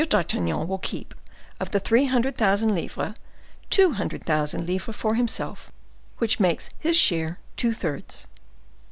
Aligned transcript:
d'Artagnan 0.09 0.67
will 0.67 0.79
keep, 0.79 1.13
of 1.59 1.69
the 1.69 1.79
three 1.79 2.05
hundred 2.07 2.35
thousand 2.35 2.73
livres, 2.73 3.13
two 3.69 3.91
hundred 3.91 4.25
thousand 4.25 4.65
livres 4.65 4.95
for 4.95 5.13
himself, 5.13 5.71
which 6.17 6.39
will 6.39 6.47
make 6.47 6.63
his 6.79 6.97
share 6.97 7.37
two 7.55 7.71
thirds." 7.71 8.25